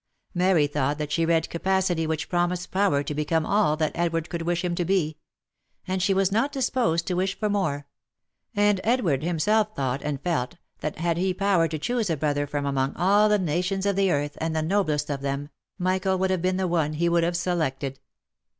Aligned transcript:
Mary 0.33 0.65
thought 0.65 0.97
that 0.97 1.11
she 1.11 1.27
read 1.27 1.47
capacity 1.51 2.07
which 2.07 2.27
promised 2.27 2.71
power 2.71 3.03
to 3.03 3.13
become 3.13 3.45
all 3.45 3.77
that 3.77 3.91
Edward 3.93 4.29
could 4.31 4.41
wish 4.41 4.63
him 4.65 4.73
to 4.73 4.83
be— 4.83 5.19
and 5.87 6.01
she 6.01 6.11
was 6.11 6.31
not 6.31 6.51
disposed 6.51 7.05
to 7.05 7.13
wish 7.13 7.37
for 7.37 7.49
more— 7.51 7.85
and 8.55 8.81
Edward 8.83 9.21
himself 9.21 9.75
thought 9.75 10.01
and 10.01 10.19
felt 10.19 10.55
that 10.79 10.97
had 10.97 11.17
he 11.17 11.35
power 11.35 11.67
to 11.67 11.77
choose 11.77 12.09
a 12.09 12.17
brother 12.17 12.47
from 12.47 12.65
among 12.65 12.95
all 12.95 13.29
the 13.29 13.37
nations 13.37 13.85
of 13.85 13.95
the 13.95 14.11
earth, 14.11 14.39
and 14.41 14.55
the 14.55 14.63
noblest 14.63 15.11
of 15.11 15.21
them, 15.21 15.49
Michael 15.77 16.17
would 16.17 16.31
have 16.31 16.41
been 16.41 16.57
the 16.57 16.67
one 16.67 16.93
he 16.93 17.07
would 17.07 17.23
have 17.23 17.37
selected. 17.37 17.99